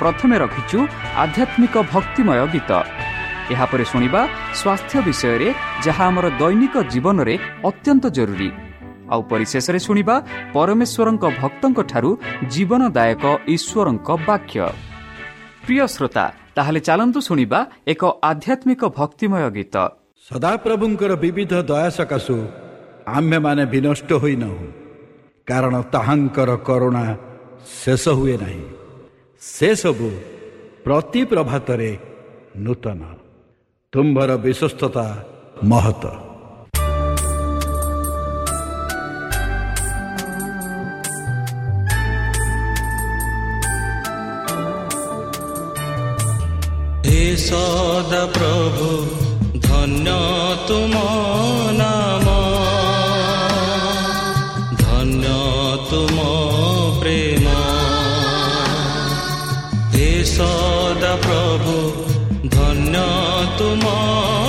[0.00, 0.78] ପ୍ରଥମେ ରଖିଛୁ
[1.22, 2.70] ଆଧ୍ୟାତ୍ମିକ ଭକ୍ତିମୟ ଗୀତ।
[3.52, 4.22] ଏହାପରେ ଶୁଣିବା
[4.54, 5.48] ସ୍ୱାସ୍ଥ୍ୟ ବିଷୟରେ
[5.84, 7.34] ଯାହା ଆମର ଦୈନିକ ଜୀବନରେ
[7.68, 8.50] ଅତ୍ୟନ୍ତ ଜରୁରୀ।
[9.12, 10.16] ଆଉ ପରିଶେଷରେ ଶୁଣିବା
[10.52, 12.10] ପରମେଶ୍ୱରଙ୍କ ଭକ୍ତଙ୍କଠାରୁ
[12.54, 13.24] ଜୀବନଦାୟକ
[13.54, 14.58] ଈଶ୍ୱରଙ୍କ ବାକ୍ୟ।
[15.64, 16.24] ପ୍ରିୟ ଶ୍ରୋତା
[16.56, 19.76] ତାହେଲେ ଚାଲନ୍ତୁ ଶୁଣିବା ଏକ ଆଧ୍ୟାତ୍ମିକ ଭକ୍ତିମୟ ଗୀତ।
[20.28, 22.36] ସଦାପ୍ରଭୁଙ୍କର ବିବିଧ ଦୟା ସକାଶୁ
[23.06, 24.66] ଆମ୍ଭେମାନେ ବିନଷ୍ଟ ହୋଇନାହୁଁ।
[25.46, 27.04] କାରଣ ତାହାଙ୍କର କରୁଣା
[27.84, 28.62] ଶେଷ ହୁଏ ନାହିଁ।
[29.42, 30.10] ସେସବୁ
[30.84, 31.98] ପ୍ରତି ପ୍ରଭାତରେ
[32.56, 33.02] ନୂତନ।
[33.92, 35.06] ତୁମ୍ଭର ବିଶ୍ୱସ୍ତତା
[35.64, 36.04] ମହତ।
[47.36, 48.88] ସଦ ପ୍ରଭୁ
[49.60, 50.10] ଧନ୍ୟ
[50.68, 50.94] ତୁମ
[51.72, 52.15] ନା
[63.66, 64.45] tomorrow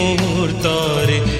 [0.00, 1.39] ପ୍ରତି ମୁହୂର୍ତ୍ତରେ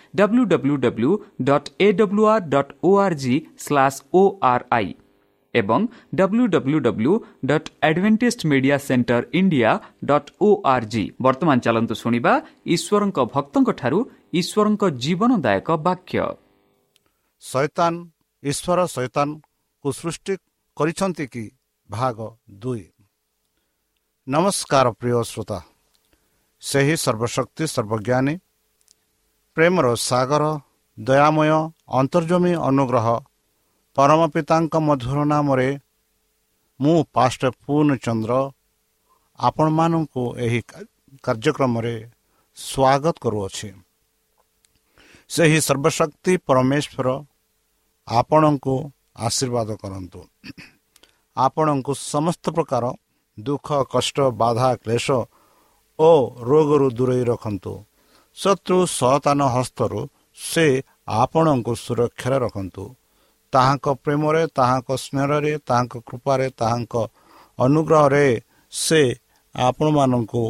[4.13, 4.89] ଓ ଆର୍ ଆଇ
[5.53, 5.81] ଏବଂ
[6.15, 7.13] W W W
[7.45, 9.71] dot Adventist Media Centre India
[10.05, 12.33] dot O R G ବର୍ତ୍ତମାନ ଚାଲନ୍ତୁ ଶୁଣିବା
[12.75, 13.99] ଈଶ୍ୱରଙ୍କ ଭକ୍ତଙ୍କଠାରୁ
[14.33, 16.17] ଈଶ୍ୱରଙ୍କ ଜୀବନଦାୟକ ବାକ୍ୟ
[20.77, 21.45] କରିଛନ୍ତି କି
[21.89, 22.17] ଭାଗ
[22.61, 22.83] ଦୁଇ
[24.27, 25.59] ନମସ୍କାର ପ୍ରିୟ ଶ୍ରୋତା
[26.61, 28.33] ସେହି ସର୍ବଶକ୍ତି ସର୍ବଜ୍ଞାନୀ
[29.57, 30.43] ପ୍ରେମର ସାଗର
[30.97, 31.51] ଦୟାମୟ
[31.99, 33.07] ଅନ୍ତର୍ଜମୀ ଅନୁଗ୍ରହ
[33.97, 35.69] ପରମ ପିତାଙ୍କ ମଧୁର ନାମରେ
[36.79, 38.33] ମୁଁ ପାଷ୍ଟ ପୂର୍ଣ୍ଣଚନ୍ଦ୍ର
[39.39, 40.59] ଆପଣମାନଙ୍କୁ ଏହି
[41.25, 41.95] କାର୍ଯ୍ୟକ୍ରମରେ
[42.57, 43.69] ସ୍ୱାଗତ କରୁଅଛି।
[45.29, 47.07] ସେହି ସର୍ବଶକ୍ତି ପରମେଶ୍ୱର
[48.07, 48.75] ଆପଣଙ୍କୁ
[49.27, 50.21] ଆଶୀର୍ବାଦ କରନ୍ତୁ।
[51.37, 52.83] ଆପଣଙ୍କୁ ସମସ୍ତ ପ୍ରକାର
[53.37, 55.07] ଦୁଃଖ କଷ୍ଟ ବାଧା କ୍ଲେଶ
[55.99, 56.09] ଓ
[56.49, 57.73] ରୋଗରୁ ଦୂରେଇ ରଖନ୍ତୁ।
[58.37, 59.99] ଶତ୍ରୁ ସତାନ ହସ୍ତରୁ
[60.37, 60.65] ସେ
[61.21, 62.83] ଆପଣଙ୍କୁ ସୁରକ୍ଷାରେ ରଖନ୍ତୁ।
[63.53, 66.93] ତାହାଙ୍କ ପ୍ରେମରେ ତାହାଙ୍କ ସ୍ନେହରେ ତାହାଙ୍କ କୃପାରେ ତାହାଙ୍କ
[67.59, 68.27] ଅନୁଗ୍ରହରେ
[68.73, 69.01] ସେ
[69.55, 70.43] ଆପଣମାନଙ୍କୁ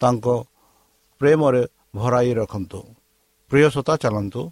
[0.00, 0.26] ତାଙ୍କ
[1.20, 1.62] ପ୍ରେମରେ
[1.94, 2.80] ଭରାଇ ରଖନ୍ତୁ।
[3.50, 4.42] ପ୍ରିୟ ଶ୍ରୋତା ଚାଲନ୍ତୁ।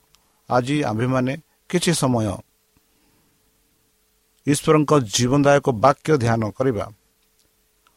[0.49, 1.33] ଆଜି ଆମ୍ଭେମାନେ
[1.71, 2.27] କିଛି ସମୟ
[4.47, 6.87] ଈଶ୍ୱରଙ୍କ ଜୀବନଦାୟକ ବାକ୍ୟ ଧ୍ୟାନ କରିବା।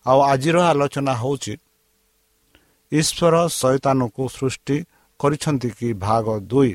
[0.06, 1.54] ଆଉ ଆଜିର ଆଲୋଚନା ହେଉଛି
[2.92, 4.78] ଈଶ୍ୱର ଶୈତାନକୁ ସୃଷ୍ଟି
[5.20, 6.72] କରିଛନ୍ତି କି ଭାଗ ଦୁଇ।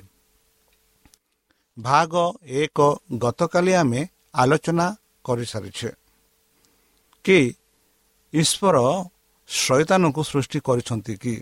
[1.76, 2.12] ଭାଗ
[2.60, 2.78] ଏକ
[3.22, 4.00] ଗତକାଲି ଆମେ
[4.34, 4.86] ଆଲୋଚନା
[5.24, 5.90] କରିସାରିଛେ
[7.24, 7.38] କି
[8.32, 8.76] ଈଶ୍ୱର
[9.48, 11.34] ଶୈତାନକୁ ସୃଷ୍ଟି କରିଛନ୍ତି କି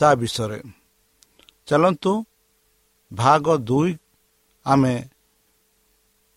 [0.00, 0.60] ତା ବିଷୟରେ।
[1.68, 2.12] ଚାଲନ୍ତୁ
[3.10, 3.90] ଭାଗ ଦୁଇ
[4.66, 4.94] ଆମେ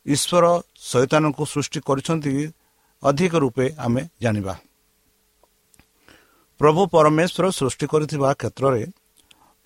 [0.06, 0.46] ଈଶ୍ୱର
[0.90, 2.46] ଶୈତାନକୁ ସୃଷ୍ଟି କରିଛନ୍ତି କି
[3.04, 4.54] ଅଧିକ ରୂପେ ଆମେ ଜାଣିବା।
[6.60, 8.84] ପ୍ରଭୁ ପରମେଶ୍ୱର ସୃଷ୍ଟି କରିଥିବା କ୍ଷେତ୍ରରେ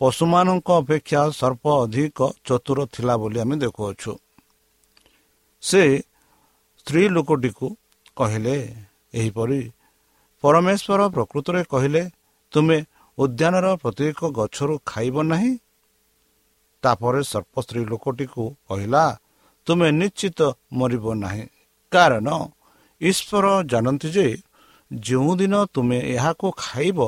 [0.02, 4.12] ପଶୁମାନଙ୍କ ଅପେକ୍ଷା ସର୍ପ ଅଧିକ ଚତୁର ଥିଲା ବୋଲି ଆମେ ଦେଖୁଅଛୁ।
[5.64, 5.84] ସେ
[6.80, 7.68] ସ୍ତ୍ରୀ ଲୋକଟିକୁ
[8.16, 8.56] କହିଲେ
[9.14, 9.62] ଏହିପରି
[10.44, 12.04] ପରମେଶ୍ୱର ପ୍ରକୃତରେ କହିଲେ
[12.54, 12.78] ତୁମେ
[13.18, 15.52] ଉଦ୍ୟାନର ପ୍ରତ୍ୟେକ ଗଛରୁ ଖାଇବ ନାହିଁ?
[16.84, 19.04] ତାପରେ ସର୍ପ ସ୍ତ୍ରୀ ଲୋକଟିକୁ କହିଲା
[19.68, 20.40] ତୁମେ ନିଶ୍ଚିତ
[20.80, 21.46] ମରିବ ନାହିଁ।
[21.92, 22.28] କାରଣ
[23.02, 24.28] ଈଶ୍ୱର ଜାଣନ୍ତି ଯେ
[25.08, 27.00] ଯେଉଁଦିନ ତୁମେ ଏହାକୁ ଖାଇବ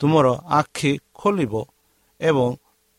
[0.00, 0.26] ତୁମର
[0.58, 1.54] ଆଖି ଖୋଲିବ
[2.20, 2.48] ଏବଂ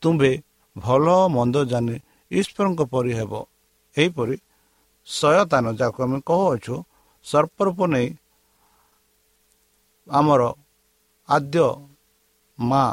[0.02, 0.32] ତୁମ୍ଭେ
[0.76, 1.06] ଭଲ
[1.36, 1.96] ମନ୍ଦ ଜାଣି
[2.30, 3.32] ଈଶ୍ୱରଙ୍କ ପରି ହେବ।
[3.96, 4.36] ଏହିପରି
[5.08, 6.74] ସୟତାନ ଯାହାକୁ ଆମେ କହୁଅଛୁ
[7.26, 8.08] ସର୍ପରୂପ ନେଇ
[10.08, 10.42] ଆମର
[11.28, 11.66] ଆଦ୍ୟ
[12.58, 12.84] ମା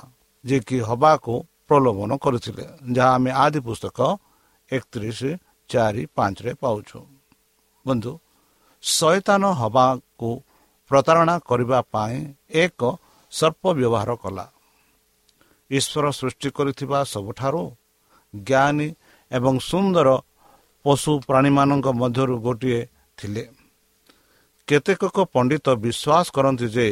[0.45, 1.33] ଯିଏକି ହେବାକୁ
[1.67, 2.65] ପ୍ରଲୋଭନ କରିଥିଲେ
[2.95, 3.97] ଯାହା ଆମେ ଆଦି ପୁସ୍ତକ
[4.71, 5.19] ଏକତିରିଶ
[5.69, 6.99] ଚାରି ପାଞ୍ଚରେ ପାଉଛୁ।
[7.85, 8.11] ବନ୍ଧୁ
[8.83, 10.29] ଶୟତାନ ହେବାକୁ
[10.89, 12.17] ପ୍ରତାରଣା କରିବା ପାଇଁ
[12.63, 12.81] ଏକ
[13.33, 14.45] ସର୍ପ ବ୍ୟବହାର କଲା।
[15.71, 17.63] ଈଶ୍ୱର ସୃଷ୍ଟି କରିଥିବା ସବୁଠାରୁ
[18.33, 18.87] ଜ୍ଞାନୀ
[19.31, 20.09] ଏବଂ ସୁନ୍ଦର
[20.85, 22.81] ପଶୁ ପ୍ରାଣୀମାନଙ୍କ ମଧ୍ୟରୁ ଗୋଟିଏ
[23.17, 23.43] ଥିଲେ।
[24.67, 25.03] କେତେକ
[25.33, 26.87] ପଣ୍ଡିତ ବିଶ୍ୱାସ କରନ୍ତି ଯେ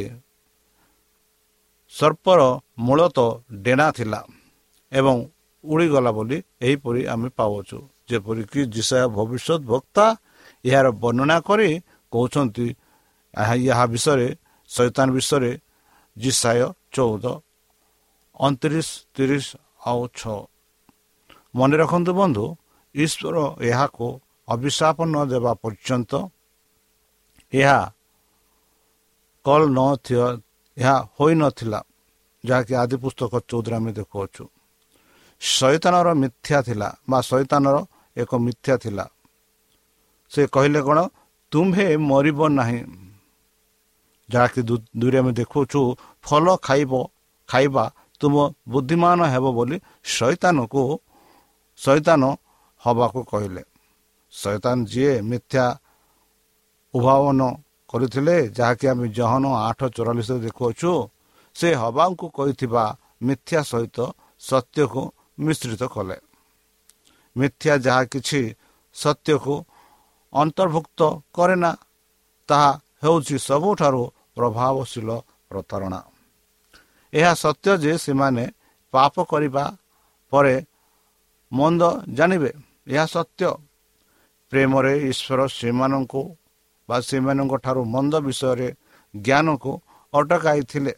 [1.94, 2.40] ସର୍ପର
[2.86, 3.30] ମୂଳତଃ
[3.66, 4.22] ଡେଣା ଥିଲା
[4.92, 5.16] ଏବଂ
[5.64, 7.78] ଉଡ଼ିଗଲା ବୋଲି ଏହିପରି ଆମେ ପାଉଛୁ
[8.10, 10.06] ଯେପରିକି ଜିସାୟ ଭବିଷ୍ୟତ ବକ୍ତା
[10.66, 11.70] ଏହାର ବର୍ଣ୍ଣନା କରି
[12.12, 12.68] କହୁଛନ୍ତି
[13.38, 14.28] ଏହା ବିଷୟରେ
[14.70, 15.52] ଶୈତାନ ବିଷୟରେ
[16.18, 16.62] ଜିସାୟ
[16.94, 17.26] ଚଉଦ
[18.40, 19.48] ଅଣତିରିଶ ତିରିଶ
[19.84, 20.40] ଆଉ ଛଅ
[21.54, 22.46] ମନେ ରଖନ୍ତୁ ବନ୍ଧୁ
[22.96, 24.08] ଈଶ୍ୱର ଏହାକୁ
[24.48, 26.12] ଅଭିଶାପ ନ ଦେବା ପର୍ଯ୍ୟନ୍ତ
[27.54, 27.80] ଏହା
[29.46, 29.80] କଲ୍ ନ
[30.78, 31.80] ଏହା ହୋଇନଥିଲା
[32.44, 34.44] ଯାହାକି ଆଦି ପୁସ୍ତକ ଚଉଦରେ ଆମେ ଦେଖୁଅଛୁ
[35.42, 37.78] ଶୈତାନର ମିଥ୍ୟା ଥିଲା ବା ଶୈତାନର
[38.18, 39.06] ଏକ ମିଥ୍ୟା ଥିଲା
[40.32, 41.00] ସେ କହିଲେ କ'ଣ
[41.52, 42.80] ତୁମ୍ଭେ ମରିବ ନାହିଁ
[44.30, 44.62] ଯାହାକି
[45.00, 45.80] ଦୂରେ ଆମେ ଦେଖୁଛୁ
[46.26, 46.92] ଫଳ ଖାଇବ
[47.50, 47.86] ଖାଇବା
[48.22, 48.36] ତୁମ
[48.68, 50.82] ବୁଦ୍ଧିମାନ ହେବ ବୋଲି ଶୈତାନକୁ
[51.80, 52.22] ଶୈତାନ
[52.84, 53.64] ହବାକୁ କହିଲେ
[54.34, 55.66] ଶୈତାନ ଯିଏ ମିଥ୍ୟା
[56.94, 57.40] ଉଭାବନ
[57.90, 60.92] କରିଥିଲେ ଯାହାକି ଆମେ ଜହନ ଆଠ ଚଉରାଳିଶରେ ଦେଖୁଅଛୁ
[61.56, 62.84] ସେ ହବାଙ୍କୁ କହିଥିବା
[63.22, 63.98] ମିଥ୍ୟା ସହିତ
[64.42, 65.02] ସତ୍ୟକୁ
[65.40, 66.18] ମିଶ୍ରିତ କଲେ
[67.36, 68.42] ମିଥ୍ୟା ଯାହା କିଛି
[68.96, 69.56] ସତ୍ୟକୁ
[70.34, 71.00] ଅନ୍ତର୍ଭୁକ୍ତ
[71.36, 71.72] କରେ ନା
[72.50, 72.72] ତାହା
[73.04, 74.04] ହେଉଛି ସବୁଠାରୁ
[74.38, 75.10] ପ୍ରଭାବଶୀଳ
[75.50, 76.00] ପ୍ରତାରଣା।
[77.14, 78.44] ଏହା ସତ୍ୟ ଯେ ସେମାନେ
[78.94, 79.66] ପାପ କରିବା
[80.34, 80.56] ପରେ
[81.52, 81.82] ମନ୍ଦ
[82.18, 82.52] ଜାଣିବେ
[82.88, 83.50] ଏହା ସତ୍ୟ।
[84.52, 86.22] ପ୍ରେମରେ ଈଶ୍ୱର ସେମାନଙ୍କୁ
[86.90, 88.70] ବା ସେମାନଙ୍କ ଠାରୁ ମନ୍ଦ ବିଷୟରେ
[89.14, 89.72] ଜ୍ଞାନକୁ
[90.14, 90.94] ଅଟକାଇଥିଲେ।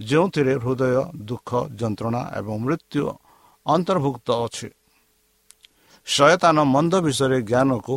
[0.00, 0.94] ଯେଉଁଥିରେ ହୃଦୟ
[1.28, 1.50] ଦୁଃଖ
[1.80, 3.02] ଯନ୍ତ୍ରଣା ଏବଂ ମୃତ୍ୟୁ
[3.66, 4.68] ଅନ୍ତର୍ଭୁକ୍ତ ଅଛି।
[6.06, 7.96] ଶୟତାନ ମନ୍ଦ ବିଷୟରେ ଜ୍ଞାନକୁ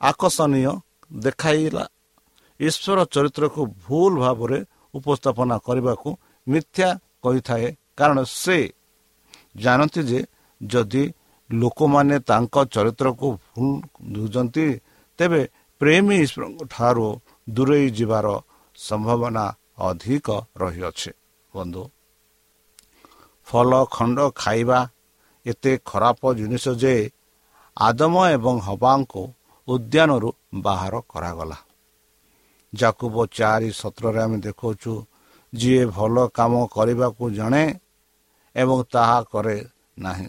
[0.00, 0.72] ଆକର୍ଷଣୀୟ
[1.12, 1.84] ଦେଖାଇଲା।
[2.60, 4.58] ଈଶ୍ୱର ଚରିତ୍ରକୁ ଭୁଲ ଭାବରେ
[4.94, 6.08] ଉପସ୍ଥାପନା କରିବାକୁ
[6.46, 6.88] ମିଥ୍ୟା
[7.24, 7.66] କହିଥାଏ।
[7.98, 8.58] କାରଣ ସେ
[9.56, 10.20] ଜାଣନ୍ତି ଯେ
[10.60, 11.04] ଯଦି
[11.50, 13.70] ଲୋକମାନେ ତାଙ୍କ ଚରିତ୍ରକୁ ଭୁଲ
[14.14, 14.66] ଦେଉଛନ୍ତି
[15.18, 15.42] ତେବେ
[15.80, 17.06] ପ୍ରେମୀ ଈଶ୍ୱରଙ୍କ ଠାରୁ
[17.48, 18.26] ଦୂରେଇ ଯିବାର
[18.78, 19.44] ସମ୍ଭାବନା
[19.88, 20.26] ଅଧିକ
[20.60, 21.10] ରହିଅଛି।
[21.54, 21.82] ବନ୍ଧୁ
[23.48, 24.78] ଫଳ ଖଣ୍ଡ ଖାଇବା
[25.46, 26.94] ଏତେ ଖରାପ ଜିନିଷ ଯେ
[27.76, 29.22] ଆଦମ ଏବଂ ହବାଙ୍କୁ
[29.68, 30.30] ଉଦ୍ୟାନରୁ
[30.64, 31.58] ବାହାର କରାଗଲା।
[32.72, 34.92] ଯାକୁବ ଚାରି ସତ୍ରରେ ଆମେ ଦେଖାଉଛୁ
[35.52, 37.64] ଯିଏ ଭଲ କାମ କରିବାକୁ ଜଣେ
[38.56, 39.56] ଏବଂ ତାହା କରେ
[39.98, 40.28] ନାହିଁ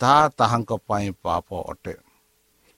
[0.00, 1.94] ତାହା ତାହାଙ୍କ ପାଇଁ ପାପ ଅଟେ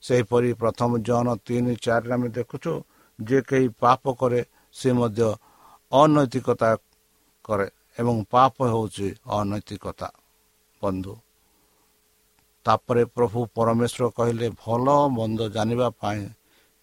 [0.03, 2.73] ସେହିପରି ପ୍ରଥମ ଜନ ତିନି ଚାରିରେ ଆମେ ଦେଖୁଛୁ
[3.19, 4.41] ଯେ କେହି ପାପ କରେ
[4.75, 5.27] ସେ ମଧ୍ୟ
[5.91, 6.71] ଅନୈତିକତା
[7.45, 7.67] କରେ
[7.99, 10.09] ଏବଂ ପାପ ହେଉଛି ଅନୈତିକତା
[10.81, 11.13] ବନ୍ଧୁ
[12.65, 16.21] ତାପରେ ପ୍ରଭୁ ପରମେଶ୍ୱର କହିଲେ ଭଲ ମନ୍ଦ ଜାଣିବା ପାଇଁ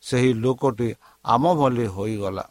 [0.04, 0.88] ସେହି ଲୋକଟି
[1.24, 2.44] ଆମ ଭଳି ହୋଇଗଲା।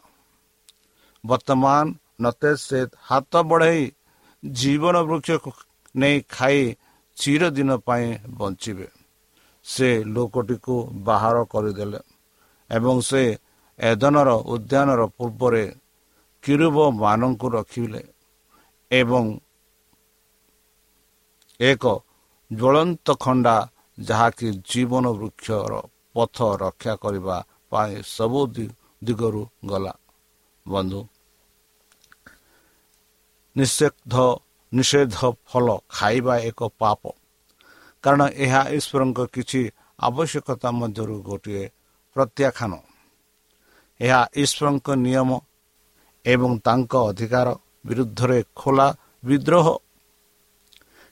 [1.23, 1.85] ବର୍ତ୍ତମାନ
[2.21, 3.81] ନତେ ସେ ହାତ ବଢ଼ାଇ
[4.43, 5.29] ଜୀବନ ବୃକ୍ଷ
[5.95, 6.61] ନେଇ ଖାଇ
[7.17, 8.87] ଚିରଦିନ ପାଇଁ ବଞ୍ଚିବେ।
[9.65, 10.75] ସେ ଲୋକଟିକୁ
[11.07, 11.99] ବାହାର କରିଦେଲେ
[12.69, 13.23] ଏବଂ ସେ
[13.79, 15.63] ଏଦନର ଉଦ୍ୟାନର ପୂର୍ବରେ
[16.43, 18.01] କିରୁବମାନଙ୍କୁ ରଖିଲେ
[18.91, 19.23] ଏବଂ
[21.59, 21.83] ଏକ
[22.51, 23.55] ଜ୍ୱଳନ୍ତ ଖଣ୍ଡା
[23.97, 25.73] ଯାହାକି ଜୀବନ ବୃକ୍ଷର
[26.17, 27.37] ପଥ ରକ୍ଷା କରିବା
[27.71, 28.41] ପାଇଁ ସବୁ
[29.03, 29.93] ଦିଗରୁ ଗଲା।
[30.65, 31.01] ବନ୍ଧୁ
[33.55, 34.15] ନିଷେଧ
[34.71, 35.17] ନିଷେଧ
[35.49, 37.01] ଫଳ ଖାଇବା ଏକ ପାପ।
[38.03, 39.61] କାରଣ ଏହା ଈଶ୍ୱରଙ୍କ କିଛି
[39.99, 41.63] ଆବଶ୍ୟକତା ମଧ୍ୟରୁ ଗୋଟିଏ
[42.15, 42.73] ପ୍ରତ୍ୟାଖ୍ୟାନ।
[43.99, 45.29] ଏହା ଈଶ୍ୱରଙ୍କ ନିୟମ
[46.25, 47.47] ଏବଂ ତାଙ୍କ ଅଧିକାର
[47.87, 48.87] ବିରୁଦ୍ଧରେ ଖୋଲା
[49.23, 49.67] ବିଦ୍ରୋହ।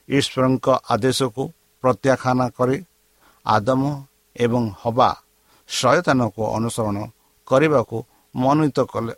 [0.08, 1.42] ଈଶ୍ୱରଙ୍କ ଆଦେଶକୁ
[1.84, 2.76] ପ୍ରତ୍ୟାଖ୍ୟାନ କରି
[3.46, 3.82] ଆଦମ
[4.44, 5.08] ଏବଂ ହବା
[5.68, 6.96] ସୟତାନକୁ ଅନୁସରଣ
[7.48, 7.96] କରିବାକୁ
[8.34, 9.14] ମନୋନୀତ କଲେ।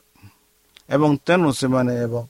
[0.94, 2.22] ଏବଂ ତେଣୁ ସେମାନେ ଏବଂ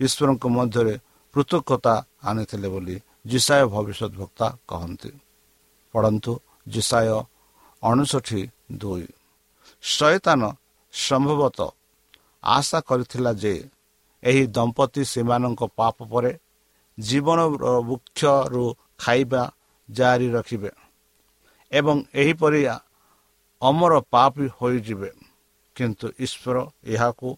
[0.00, 0.94] ଈଶ୍ୱରଙ୍କ ମଧ୍ୟରେ
[1.34, 5.10] ପୃଥକତା ଆଣିଥିଲେ ବୋଲି ଜିସାୟ ଭବିଷ୍ୟତ ବକ୍ତା କହନ୍ତି।
[5.94, 6.32] ପଢ଼ନ୍ତୁ
[6.68, 7.08] ଜିସାୟ
[7.82, 9.06] ଅଣଷଠି ଦୁଇ।
[9.82, 10.40] ଶୟତାନ
[10.92, 11.70] ସମ୍ଭବତଃ
[12.44, 13.54] ଆଶା କରିଥିଲା ଯେ
[14.22, 16.32] ଏହି ଦମ୍ପତି ସେମାନଙ୍କ ପାପ ପରେ
[16.98, 17.38] ଜୀବନ
[17.88, 18.64] ବୃକ୍ଷରୁ
[18.98, 19.42] ଖାଇବା
[19.88, 20.70] ଜାରି ରଖିବେ।
[21.72, 22.60] ଏବଂ ଏହିପରି
[23.62, 25.10] ଅମର ପାପ ହୋଇଯିବେ।
[25.76, 27.28] କିନ୍ତୁ ଈଶ୍ୱର ଏହାକୁ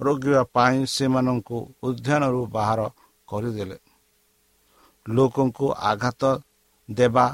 [0.00, 2.80] ରୋକିବା ପାଇଁ ସେମାନଙ୍କୁ ଉଦ୍ୟାନରୁ ବାହାର
[3.28, 3.78] କରିଦେଲେ।
[5.06, 6.22] ଲୋକଙ୍କୁ ଆଘାତ
[6.88, 7.26] ଦେବା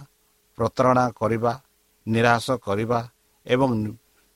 [0.59, 1.53] ପ୍ରତାରଣା କରିବା
[2.07, 3.01] ନିରାଶ କରିବା
[3.47, 3.71] ଏବଂ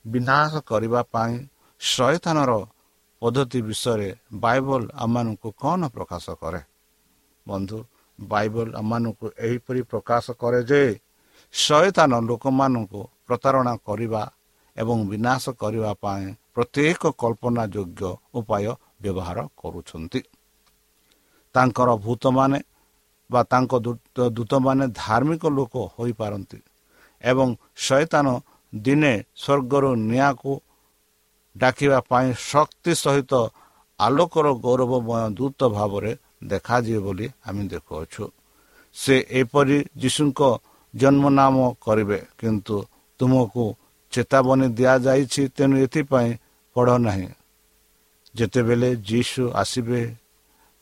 [0.05, 1.35] ବିନାଶ କରିବା ପାଇଁ
[1.81, 2.53] ଶୟତାନର
[3.23, 6.61] ପଦ୍ଧତି ବିଷୟରେ ବାଇବଲ ଆମମାନଙ୍କୁ କ'ଣ ପ୍ରକାଶ କରେ?
[7.47, 7.79] ବନ୍ଧୁ
[8.21, 10.83] ବାଇବଲ ଆମମାନଙ୍କୁ ଏହିପରି ପ୍ରକାଶ କରେ ଯେ
[11.55, 14.23] ଶୟତାନ ଲୋକମାନଙ୍କୁ ପ୍ରତାରଣା କରିବା
[14.77, 18.03] ଏବଂ ବିନାଶ କରିବା ପାଇଁ ପ୍ରତ୍ୟେକ କଳ୍ପନା ଯୋଗ୍ୟ
[18.39, 18.65] ଉପାୟ
[19.03, 20.21] ବ୍ୟବହାର କରୁଛନ୍ତି।
[21.55, 22.59] ତାଙ୍କର ଭୂତମାନେ
[23.31, 23.73] ବା ତାଙ୍କ
[24.37, 26.59] ଦୂତମାନେ ଧାର୍ମିକ ଲୋକ ହୋଇପାରନ୍ତି
[27.25, 27.49] ଏବଂ
[27.87, 28.27] ଶୈତାନ
[28.73, 30.53] ଦିନେ ସ୍ୱର୍ଗରୁ ନିଆଁକୁ
[31.57, 33.33] ଡାକିବା ପାଇଁ ଶକ୍ତି ସହିତ
[34.01, 36.13] ଆଲୋକର ଗୌରବମୟ ଦୂତ ଭାବରେ
[36.51, 38.25] ଦେଖାଯିବେ ବୋଲି ଆମେ ଦେଖୁଅଛୁ।
[38.97, 40.41] ସେ ଏପରି ଯୀଶୁଙ୍କ
[40.95, 42.77] ଜନ୍ମ ନାମ କରିବେ କିନ୍ତୁ
[43.21, 43.65] ତୁମକୁ
[44.13, 46.31] ଚେତାବନୀ ଦିଆଯାଇଛି ତେଣୁ ଏଥିପାଇଁ
[46.77, 47.29] ପଢ଼ ନାହିଁ।
[48.35, 50.03] ଯେତେବେଳେ ଯୀଶୁ ଆସିବେ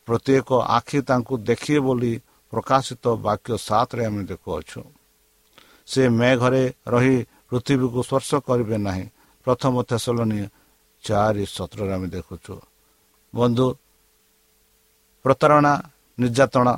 [0.09, 2.13] ପ୍ରତ୍ୟେକ ଆଖି ତାଙ୍କୁ ଦେଖିବେ ବୋଲି
[2.53, 4.81] ପ୍ରକାଶିତ ବାକ୍ୟ ସାତରେ ଆମେ ଦେଖୁଅଛୁ।
[5.87, 7.17] ସେ ମେଘରେ ରହି
[7.49, 9.05] ପୃଥିବୀକୁ ସ୍ପର୍ଶ କରିବେ ନାହିଁ।
[9.47, 10.41] ପ୍ରଥମ ତେସଲନୀ
[11.05, 12.55] ଚାରି ସତରରେ ଆମେ ଦେଖୁଛୁ।
[13.35, 13.67] ବନ୍ଧୁ
[15.25, 15.73] ପ୍ରତାରଣା
[16.19, 16.75] ନିର୍ଯାତନା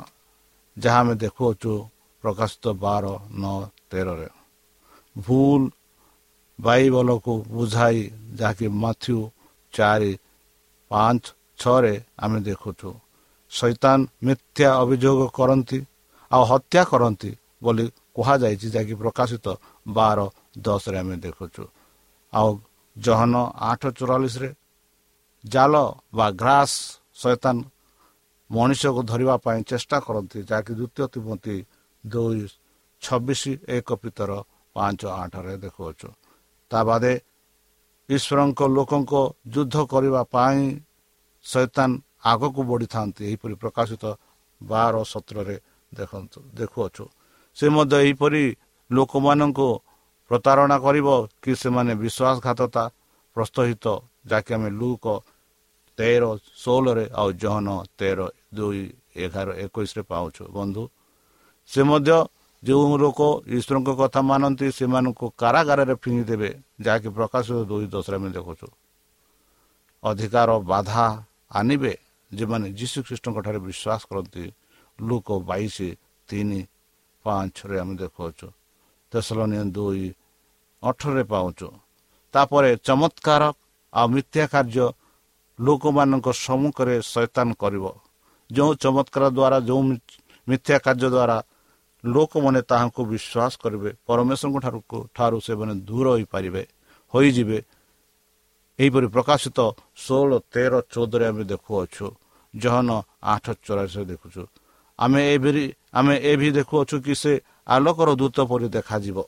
[0.76, 1.72] ଯାହା ଆମେ ଦେଖୁଅଛୁ
[2.22, 3.04] ପ୍ରକାଶିତ ବାର
[3.42, 3.58] ନଅ
[3.90, 4.28] ତେରରେ।
[5.16, 5.62] ଭୁଲ
[6.58, 8.00] ବାଇବଲକୁ ବୁଝାଇ
[8.38, 9.18] ଯାହାକି ମାଥ୍ୟୁ
[9.72, 10.12] ଚାରି
[10.90, 11.24] ପାଞ୍ଚ
[11.60, 12.90] ଛଅରେ ଆମେ ଦେଖୁଛୁ।
[13.52, 15.78] ଶୈତାନ ମିଥ୍ୟା ଅଭିଯୋଗ କରନ୍ତି
[16.30, 17.30] ଆଉ ହତ୍ୟା କରନ୍ତି
[17.62, 17.86] ବୋଲି
[18.16, 19.46] କୁହାଯାଇଛି ଯାହାକି ପ୍ରକାଶିତ
[19.88, 20.18] ବାର
[20.58, 21.64] ଦଶରେ ଆମେ ଦେଖୁଛୁ।
[22.32, 22.50] ଆଉ
[22.96, 23.34] ଜହନ
[23.70, 24.50] ଆଠ ଚଉରାଳିଶରେ
[25.44, 25.74] ଜାଲ
[26.14, 26.72] ବା ଗ୍ରାସ
[27.14, 27.56] ଶୈତାନ
[28.50, 31.56] ମଣିଷକୁ ଧରିବା ପାଇଁ ଚେଷ୍ଟା କରନ୍ତି ଯାହାକି ଦ୍ୱିତୀୟ ତିମତି
[32.04, 32.42] ଦୁଇ
[33.02, 34.30] ଛବିଶ ଏକ ପିତର
[34.76, 36.09] ପାଞ୍ଚ ଆଠରେ ଦେଖୁଅଛୁ
[36.71, 37.12] ତା ବାଦେ
[38.09, 39.12] ଈଶ୍ୱରଙ୍କ ଲୋକଙ୍କ
[39.54, 40.62] ଯୁଦ୍ଧ କରିବା ପାଇଁ
[41.44, 41.90] ଶୈତାନ
[42.25, 44.04] ଆଗକୁ ବଢ଼ିଥାନ୍ତି ଏହିପରି ପ୍ରକାଶିତ
[44.61, 45.56] ବାର ସତ୍ରରେ
[45.92, 47.04] ଦେଖନ୍ତୁ ଦେଖୁଅଛୁ
[47.56, 48.44] ସେ ମଧ୍ୟ ଏହିପରି
[48.90, 49.68] ଲୋକମାନଙ୍କୁ
[50.30, 51.09] ପ୍ରତାରଣା କରିବ
[51.42, 52.85] କି ସେମାନେ ବିଶ୍ୱାସଘାତତା
[53.37, 53.85] ପ୍ରସ୍ତୁତ
[54.26, 55.04] ଯାହାକି ଆମେ ଲୁକ
[55.99, 56.23] ତେର
[56.56, 57.68] ଷୋହଳରେ ଆଉ ଜହନ
[57.99, 58.21] ତେର
[58.54, 58.82] ଦୁଇ
[59.16, 60.82] ଏଗାର ଏକୋଇଶରେ ପାଉଛୁ ବନ୍ଧୁ
[61.71, 62.16] ସେ ମଧ୍ୟ
[62.62, 63.21] ଯେଉଁ ଲୋକ
[63.57, 66.50] ଈଶ୍ୱରଙ୍କ କଥା ମାନନ୍ତି ସେମାନଙ୍କୁ କାରାଗାରରେ ଫିଙ୍ଗିଦେବେ
[66.85, 68.66] ଯାହାକି ପ୍ରକାଶିତ ଦୁଇ ଦଶରେ ଆମେ ଦେଖୁଛୁ।
[70.02, 71.04] ଅଧିକାର ବାଧା
[71.59, 71.92] ଆଣିବେ
[72.31, 74.45] ଯେଉଁମାନେ ଯୀଶୁ ଖ୍ରୀଷ୍ଟଙ୍କ ଠାରେ ବିଶ୍ୱାସ କରନ୍ତି।
[74.99, 75.76] ଲୁକ ବାଇଶ
[76.28, 76.61] ତିନି
[77.25, 78.47] ପାଞ୍ଚରେ ଆମେ ଦେଖାଉଛୁ
[79.12, 80.04] ତେସଲନିଆ ଦୁଇ
[80.83, 81.69] ଅଠରରେ ପାଉଛୁ।
[82.35, 83.42] ତାପରେ ଚମତ୍କାର
[83.92, 84.87] ଆଉ ମିଥ୍ୟା କାର୍ଯ୍ୟ
[85.59, 87.85] ଲୋକମାନଙ୍କ ସମ୍ମୁଖରେ ସୈତାନ କରିବ।
[88.50, 89.83] ଯେଉଁ ଚମତ୍କାର ଦ୍ୱାରା ଯେଉଁ
[90.49, 91.37] ମିଥ୍ୟା କାର୍ଯ୍ୟ ଦ୍ୱାରା
[92.04, 94.80] ଲୋକମାନେ ତାହାଙ୍କୁ ବିଶ୍ୱାସ କରିବେ ପରମେଶ୍ୱରଙ୍କ ଠାରୁ
[95.16, 96.62] ଠାରୁ ସେମାନେ ଦୂର ହୋଇପାରିବେ
[97.14, 97.59] ହୋଇଯିବେ।
[98.78, 99.59] ଏହିପରି ପ୍ରକାଶିତ
[100.04, 102.06] ଷୋହଳ ତେର ଚଉଦରେ ଆମେ ଦେଖୁଅଛୁ
[102.54, 102.88] ଜହନ
[103.35, 104.42] ଆଠ ଚଉରାଶରେ ଦେଖୁଛୁ।
[104.99, 105.37] ଆମେ ଏ
[105.92, 107.32] ଆମେ ଏ ବି ଦେଖୁଅଛୁ କି ସେ
[107.66, 109.18] ଆଲୋକର ଦୂତ ପରି ଦେଖାଯିବ।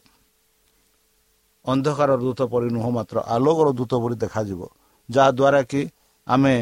[1.65, 4.61] ଅନ୍ଧକାର ଦୂତ ପରି ନୁହଁ ମାତ୍ର ଆଲୋକର ଦୂତ ପରି ଦେଖାଯିବ।
[5.09, 5.81] ଯାହାଦ୍ୱାରା କି
[6.27, 6.55] ଆମେ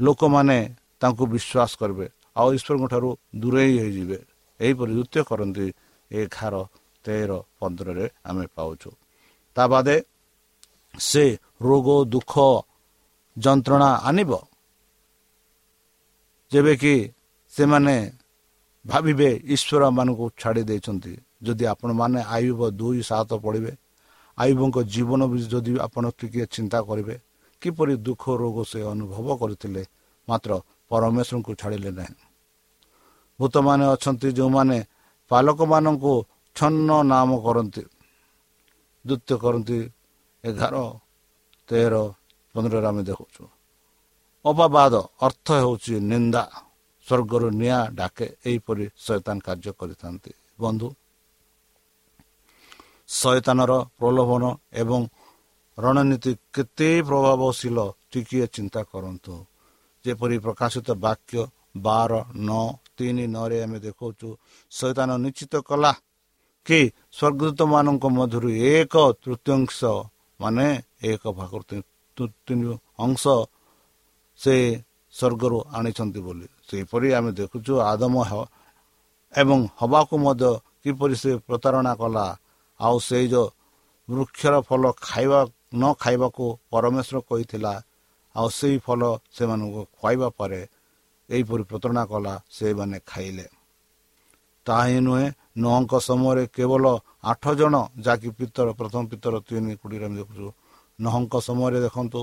[0.00, 0.58] ଲୋକମାନେ
[1.00, 2.06] ତାଙ୍କୁ ବିଶ୍ୱାସ କରିବେ
[2.38, 3.08] ଆଉ ଈଶ୍ୱରଙ୍କ ଠାରୁ
[3.40, 4.18] ଦୂରେଇ ହେଇଯିବେ।
[4.60, 5.66] ଏହିପରି ନୃତ୍ୟ କରନ୍ତି
[6.10, 6.54] ଏଗାର
[7.04, 8.90] ତେର ପନ୍ଦରରେ ଆମେ ପାଉଛୁ
[9.56, 9.96] ତା ବାଦେ
[10.94, 11.24] ସେ
[11.60, 12.32] ରୋଗ ଦୁଃଖ
[13.36, 14.32] ଯନ୍ତ୍ରଣା ଆଣିବ
[16.52, 16.94] ଯେବେ କି
[17.52, 17.94] ସେମାନେ
[18.84, 21.12] ଭାବିବେ ଈଶ୍ୱର ମାନଙ୍କୁ ଛାଡ଼ି ଦେଇଛନ୍ତି
[21.44, 23.72] ଯଦି ଆପଣମାନେ ଆୟୁବ ଦୁଇ ସାତ ପଢ଼ିବେ
[24.38, 27.16] ଆୟୁବଙ୍କ ଜୀବନ ବି ଯଦି ଆପଣ ଟିକିଏ ଚିନ୍ତା କରିବେ
[27.62, 29.82] କିପରି ଦୁଃଖ ରୋଗ ସେ ଅନୁଭବ କରିଥିଲେ
[30.28, 30.50] ମାତ୍ର
[30.90, 32.14] ପରମେଶ୍ୱରଙ୍କୁ ଛାଡ଼ିଲେ ନାହିଁ
[33.40, 34.78] ଭୂତମାନେ ଅଛନ୍ତି ଯେଉଁମାନେ
[35.30, 36.14] ପାଲକମାନଙ୍କୁ
[36.56, 37.82] ଛନ୍ନ ନାମ କରନ୍ତି
[39.04, 39.78] ନୃତ୍ୟ କରନ୍ତି
[40.44, 40.74] ଏଗାର
[41.68, 41.94] ତେର
[42.54, 43.42] ପନ୍ଦରରେ ଆମେ ଦେଖୁଛୁ।
[44.44, 44.94] ଅବାବାଦ
[45.26, 46.42] ଅର୍ଥ ହେଉଛି ନିନ୍ଦା
[47.06, 50.30] ସ୍ୱର୍ଗରୁ ନିଆଁ ଡାକେ ଏହିପରି ଶୈତାନ କାର୍ଯ୍ୟ କରିଥାନ୍ତି।
[50.62, 50.88] ବନ୍ଧୁ
[53.08, 54.42] ଶୈତାନର ପ୍ରଲୋଭନ
[54.82, 55.00] ଏବଂ
[55.78, 57.78] ରଣନୀତି କେତେ ପ୍ରଭାବଶୀଳ
[58.10, 59.34] ଟିକିଏ ଚିନ୍ତା କରନ୍ତୁ।
[60.04, 61.40] ଯେପରି ପ୍ରକାଶିତ ବାକ୍ୟ
[61.76, 62.12] ବାର
[62.48, 64.28] ନଅ ତିନି ନଅରେ ଆମେ ଦେଖାଉଛୁ।
[64.72, 65.92] ଶୈତାନ ନିଶ୍ଚିତ କଲା
[66.66, 66.80] କି
[67.16, 69.78] ସ୍ୱର୍ଗଦୂତ ମାନଙ୍କ ମଧ୍ୟରୁ ଏକ ତୃତୀୟାଂଶ
[70.40, 70.66] ମାନେ
[71.10, 71.52] ଏକ ଭାଗ
[73.04, 73.24] ଅଂଶ
[74.40, 74.54] ସେ
[75.14, 78.14] ସ୍ୱର୍ଗରୁ ଆଣିଛନ୍ତି ବୋଲି। ସେହିପରି ଆମେ ଦେଖୁଛୁ ଆଦମ
[79.32, 80.50] ଏବଂ ହବାକୁ ମଧ୍ୟ
[80.82, 82.26] କିପରି ସେ ପ୍ରତାରଣା କଲା
[82.80, 83.46] ଆଉ ସେଇ ଯେଉଁ
[84.08, 85.40] ବୃକ୍ଷର ଫଳ ଖାଇବା
[85.74, 87.72] ନ ଖାଇବାକୁ ପରମେଶ୍ୱର କହିଥିଲା
[88.34, 89.00] ଆଉ ସେଇ ଫଳ
[89.34, 90.60] ସେମାନଙ୍କୁ ଖୁଆଇବା ପରେ
[91.30, 93.46] ଏହିପରି ପ୍ରତାରଣା କଲା ସେମାନେ ଖାଇଲେ।
[94.66, 95.26] ତାହା ନୁହେଁ
[95.58, 96.84] ନଅଙ୍କ ସମୟରେ କେବଳ
[97.24, 100.48] ଆଠ ଜଣ ଯାହାକି ପିତର ପ୍ରଥମ ପିତର ତିନି କୋଡ଼ିରେ ଆମେ ଦେଖୁଛୁ।
[100.98, 102.20] ନହଙ୍କ ସମୟରେ ଦେଖନ୍ତୁ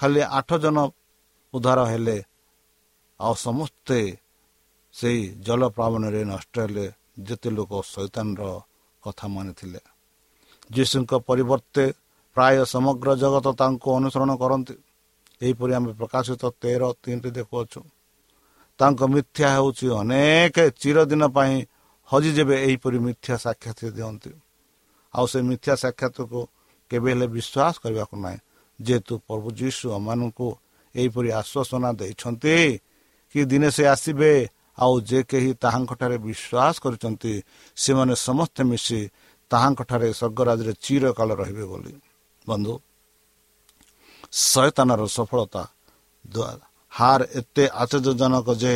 [0.00, 0.76] ଖାଲି ଆଠ ଜଣ
[1.54, 2.18] ଉଦ୍ଧାର ହେଲେ
[3.20, 3.98] ଆଉ ସମସ୍ତେ
[4.94, 6.86] ସେଇ ଜଳପ୍ଲାବନରେ ନଷ୍ଟ ହେଲେ
[7.18, 8.42] ଯେତେ ଲୋକ ଶୈତାନର
[9.02, 9.80] କଥା ମାନିଥିଲେ।
[10.70, 11.84] ଯୀଶୁଙ୍କ ପରିବର୍ତ୍ତେ
[12.36, 14.74] ପ୍ରାୟ ସମଗ୍ର ଜଗତ ତାଙ୍କୁ ଅନୁସରଣ କରନ୍ତି।
[15.42, 17.80] ଏହିପରି ଆମେ ପ୍ରକାଶିତ ତେର ତିନିଟି ଦେଖୁଅଛୁ।
[18.78, 21.54] ତାଙ୍କ ମିଥ୍ୟା ହେଉଛି ଅନେକ ଚିରଦିନ ପାଇଁ
[22.10, 24.32] ହଜିଯିବେ ଏହିପରି ମିଥ୍ୟା ସାକ୍ଷାତ ଦିଅନ୍ତି।
[25.14, 26.40] ଆଉ ସେ ମିଥ୍ୟା ସାକ୍ଷାତକୁ
[26.90, 28.38] କେବେ ହେଲେ ବିଶ୍ୱାସ କରିବାକୁ ନାହିଁ।
[28.80, 30.48] ଯେହେତୁ ପ୍ରଭୁ ଯୀଶୁ ଆମମାନଙ୍କୁ
[30.94, 32.56] ଏହିପରି ଆଶ୍ୱାସନା ଦେଇଛନ୍ତି
[33.34, 34.32] କି ଦିନେ ସେ ଆସିବେ
[34.78, 37.32] ଆଉ ଯେ କେହି ତାହାଙ୍କଠାରେ ବିଶ୍ୱାସ କରିଛନ୍ତି
[37.76, 39.00] ସେମାନେ ସମସ୍ତେ ମିଶି
[39.50, 41.92] ତାହାଙ୍କଠାରେ ସ୍ୱର୍ଗରାଜରେ ଚିରକାଳ ରହିବେ ବୋଲି।
[42.46, 42.74] ବନ୍ଧୁ
[44.32, 45.62] ଶୟତାନର ସଫଳତା
[46.96, 48.74] ହାର ଏତେ ଆଶ୍ଚର୍ଯ୍ୟଜନକ ଯେ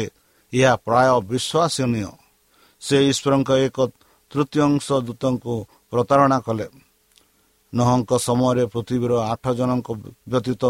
[0.53, 2.11] ଏହା ପ୍ରାୟ ବିଶ୍ୱାସନୀୟ।
[2.83, 3.79] ସେ ଈଶ୍ୱରଙ୍କ ଏକ
[4.31, 5.55] ତୃତୀୟାଂଶ ଦୂତଙ୍କୁ
[5.91, 6.67] ପ୍ରତାରଣା କଲେ।
[7.73, 9.89] ନହଙ୍କ ସମୟରେ ପୃଥିବୀର ଆଠ ଜଣଙ୍କ
[10.29, 10.63] ବ୍ୟତୀତ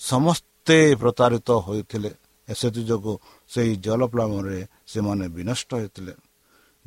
[0.00, 2.12] ସମସ୍ତେ ପ୍ରତାରିତ ହୋଇଥିଲେ।
[2.48, 3.14] ସେଥିଯୋଗୁଁ
[3.48, 6.14] ସେହି ଜଳପ୍ଲାବନରେ ସେମାନେ ବିନଷ୍ଟ ହୋଇଥିଲେ।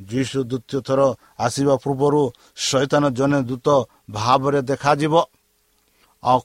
[0.00, 1.00] ଯୀଶୁ ଦ୍ୱିତୀୟ ଥର
[1.40, 2.22] ଆସିବା ପୂର୍ବରୁ
[2.56, 3.68] ଶୈତାନ ଜଣେ ଦୂତ
[4.10, 5.14] ଭାବରେ ଦେଖାଯିବ।
[6.22, 6.40] ଆଉ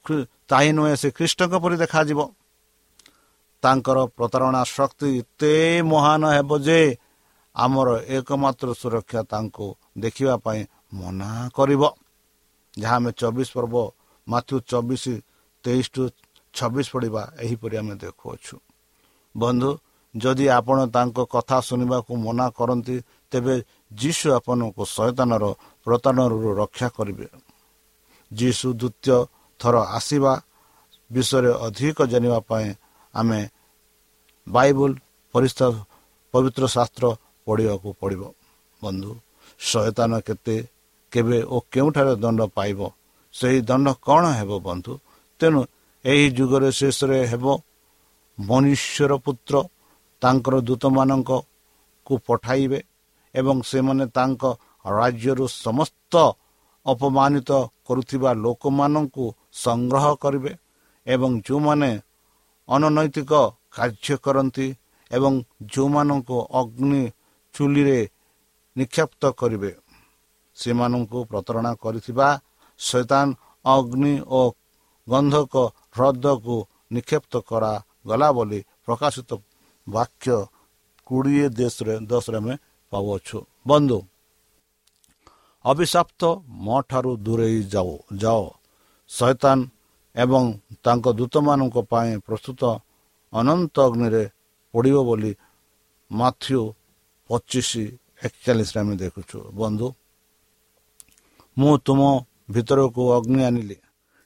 [0.49, 2.19] ତାହିଁ ନୁହେଁ ସେ ଖ୍ରୀଷ୍ଟଙ୍କ ପରି ଦେଖାଯିବ।
[3.63, 5.53] ତାଙ୍କର ପ୍ରତାରଣା ଶକ୍ତି ଏତେ
[5.91, 6.81] ମହାନ ହେବ ଯେ
[7.55, 10.61] ଆମର ଏକମାତ୍ର ସୁରକ୍ଷା ତାଙ୍କୁ ଦେଖିବା ପାଇଁ
[10.93, 11.83] ମନା କରିବ।
[12.77, 13.75] ଯାହା ଆମେ ଚବିଶ ପର୍ବ
[14.27, 15.03] ମାଥ୍ୟୁ ଚବିଶ
[15.63, 16.03] ତେଇଶ ଟୁ
[16.53, 18.55] ଛବିଶ ପଢ଼ିବା ଏହିପରି ଆମେ ଦେଖୁଅଛୁ।
[19.35, 19.69] ବନ୍ଧୁ
[20.15, 22.95] ଯଦି ଆପଣ ତାଙ୍କ କଥା ଶୁଣିବାକୁ ମନା କରନ୍ତି
[23.31, 23.55] ତେବେ
[24.01, 25.43] ଯୀଶୁ ଆପଣଙ୍କୁ ଶୟତାନର
[25.87, 27.27] ପ୍ରତାରଣରୁ ରକ୍ଷା କରିବେ।
[28.31, 29.17] ଯୀଶୁ ଦ୍ୱିତୀୟ
[29.59, 30.33] ଥର ଆସିବା
[31.11, 32.67] ବିଷୟରେ ଅଧିକ ଜାଣିବା ପାଇଁ
[33.13, 33.39] ଆମେ
[34.47, 34.91] ବାଇବଲ
[35.33, 35.67] ପରିସ୍ଥା
[36.33, 37.05] ପବିତ୍ର ଶାସ୍ତ୍ର
[37.47, 38.21] ପଢ଼ିବାକୁ ପଡ଼ିବ।
[38.81, 39.11] ବନ୍ଧୁ
[39.59, 40.55] ଶୟତାନ କେତେ
[41.13, 42.79] କେବେ ଓ କେଉଁଠାରେ ଦଣ୍ଡ ପାଇବ
[43.33, 44.93] ସେହି ଦଣ୍ଡ କ'ଣ ହେବ ବନ୍ଧୁ?
[45.39, 45.61] ତେଣୁ
[46.05, 47.45] ଏହି ଯୁଗରେ ଶେଷରେ ହେବ
[48.37, 49.53] ମନୁଷ୍ୟର ପୁତ୍ର
[50.21, 51.37] ତାଙ୍କର ଦୂତମାନଙ୍କୁ
[52.27, 52.79] ପଠାଇବେ
[53.35, 54.43] ଏବଂ ସେମାନେ ତାଙ୍କ
[54.97, 56.13] ରାଜ୍ୟରୁ ସମସ୍ତ
[56.85, 57.51] ଅପମାନିତ
[57.87, 60.51] କରୁଥିବା ଲୋକମାନଙ୍କୁ ସଂଗ୍ରହ କରିବେ
[61.07, 61.89] ଏବଂ ଯେଉଁମାନେ
[62.69, 63.31] ଅନନୈତିକ
[63.71, 64.67] କାର୍ଯ୍ୟ କରନ୍ତି
[65.11, 65.33] ଏବଂ
[65.71, 67.03] ଯେଉଁମାନଙ୍କୁ ଅଗ୍ନି
[67.55, 67.99] ଚୁଲିରେ
[68.75, 69.71] ନିକ୍ଷେପ୍ତ କରିବେ
[70.57, 72.27] ସେମାନଙ୍କୁ ପ୍ରତାରଣା କରିଥିବା
[72.79, 73.27] ଶୈତାନ
[73.65, 74.41] ଅଗ୍ନି ଓ
[75.07, 75.53] ଗନ୍ଧକ
[75.95, 76.55] ହ୍ରଦକୁ
[76.93, 79.29] ନିକ୍ଷେପ୍ତ କରାଗଲା ବୋଲି ପ୍ରକାଶିତ
[79.87, 80.35] ବାକ୍ୟ
[81.07, 82.53] କୋଡ଼ିଏ ଦେଶରେ ଦଶରେ ଆମେ
[82.93, 83.99] ପାଉଅଛୁ। ବନ୍ଧୁ
[85.65, 86.21] ଅଭିଶାପ୍ତ
[86.65, 88.43] ମୋ ଠାରୁ ଦୂରେଇ ଯାଉ ଯାଅ।
[89.09, 89.57] ଶୈତାନ
[90.15, 90.43] ଏବଂ
[90.83, 92.61] ତାଙ୍କ ଦୂତମାନଙ୍କ ପାଇଁ ପ୍ରସ୍ତୁତ
[93.33, 94.23] ଅନନ୍ତ ଅଗ୍ନିରେ
[94.73, 95.31] ପଡ଼ିବ ବୋଲି
[96.11, 96.61] ମାଥ୍ୟୁ
[97.29, 97.69] ପଚିଶ
[98.25, 99.87] ଏକଚାଳିଶରେ ଆମେ ଦେଖୁଛୁ। ବନ୍ଧୁ
[101.57, 102.01] ମୁଁ ତୁମ
[102.53, 103.77] ଭିତରକୁ ଅଗ୍ନି ଆଣିଲି।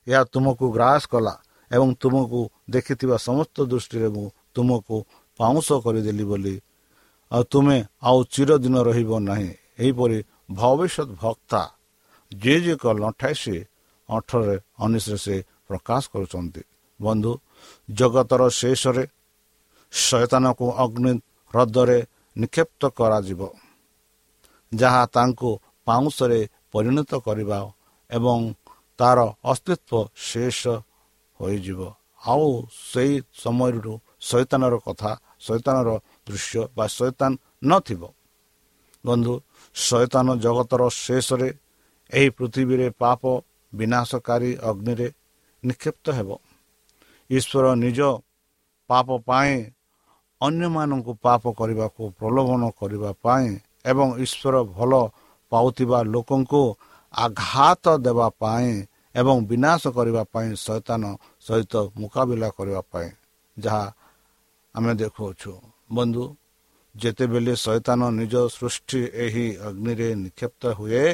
[0.07, 1.35] ଏହା ତୁମକୁ ଗ୍ରାସ କଲା
[1.71, 4.95] ଏବଂ ତୁମକୁ ଦେଖିଥିବା ସମସ୍ତ ଦୃଷ୍ଟିରେ ମୁଁ ତୁମକୁ
[5.39, 6.55] ପାଉଁଶ କରିଦେଲି ବୋଲି।
[7.31, 10.17] ଆଉ ତୁମେ ଆଉ ଚିରଦିନ ରହିବ ନାହିଁ। ଏହିପରି
[10.51, 11.61] ଭବିଷ୍ୟତ ଭକ୍ତା
[12.31, 13.43] ଯିଏ ଯିଏ କଲ ଅଠାଇଶ
[14.09, 15.35] ଅଠରରେ ଉଣେଇଶରେ ସେ
[15.69, 16.63] ପ୍ରକାଶ କରୁଛନ୍ତି।
[16.99, 17.31] ବନ୍ଧୁ
[17.89, 19.03] ଜଗତର ଶେଷରେ
[19.93, 21.13] ଶୟତାନକୁ ଅଗ୍ନି
[21.53, 21.99] ହ୍ରଦରେ
[22.35, 23.41] ନିକ୍ଷେପ୍ତ କରାଯିବ
[24.71, 25.49] ଯାହା ତାଙ୍କୁ
[25.87, 26.39] ପାଉଁଶରେ
[26.73, 27.59] ପରିଣତ କରିବା
[28.09, 28.39] ଏବଂ
[28.99, 29.19] ତାର
[29.51, 30.61] ଅସ୍ତିତ୍ୱ ଶେଷ
[31.39, 31.81] ହୋଇଯିବ।
[32.23, 32.49] ଆଉ
[32.89, 33.93] ସେହି ସମୟରୁ
[34.29, 35.11] ଶୈତାନର କଥା
[35.45, 35.89] ଶୈତାନର
[36.27, 37.31] ଦୃଶ୍ୟ ବା ଶୈତାନ
[37.63, 38.01] ନଥିବ
[39.05, 39.33] ବନ୍ଧୁ
[39.75, 41.49] ଶୈତାନ ଜଗତର ଶେଷରେ
[42.09, 43.21] ଏହି ପୃଥିବୀରେ ପାପ
[43.73, 45.07] ବିନାଶକାରୀ ଅଗ୍ନିରେ
[45.67, 46.29] ନିକ୍ଷିପ୍ତ ହେବ।
[47.29, 47.99] ଈଶ୍ୱର ନିଜ
[48.89, 49.53] ପାପ ପାଇଁ
[50.41, 53.47] ଅନ୍ୟମାନଙ୍କୁ ପାପ କରିବାକୁ ପ୍ରଲୋଭନ କରିବା ପାଇଁ
[53.85, 54.91] ଏବଂ ଈଶ୍ୱର ଭଲ
[55.51, 56.61] ପାଉଥିବା ଲୋକଙ୍କୁ
[57.13, 58.69] ଆଘାତ ଦେବା ପାଇଁ
[59.15, 61.03] ଏବଂ ବିନାଶ କରିବା ପାଇଁ ଶୈତାନ
[61.45, 63.09] ସହିତ ମୁକାବିଲା କରିବା ପାଇଁ।
[63.57, 63.85] ଯାହା
[64.75, 65.51] ଆମେ ଦେଖାଉଛୁ।
[65.91, 66.23] ବନ୍ଧୁ
[66.95, 71.05] ଯେତେବେଳେ ଶୈତାନ ନିଜ ସୃଷ୍ଟି ଏହି ଅଗ୍ନିରେ ନିକ୍ଷେପ୍ତ ହୁଏ